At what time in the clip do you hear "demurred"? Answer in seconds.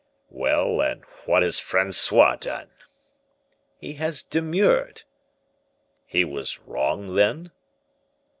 4.23-5.03